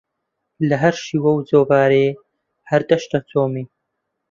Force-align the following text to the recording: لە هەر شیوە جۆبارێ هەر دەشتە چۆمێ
لە 0.67 0.75
هەر 0.83 0.95
شیوە 1.05 1.31
جۆبارێ 1.49 2.05
هەر 2.69 2.81
دەشتە 2.89 3.19
چۆمێ 3.29 3.63